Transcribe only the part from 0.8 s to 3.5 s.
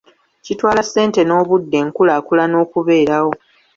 ssente n'obudde enkulaakulana okubeerawo.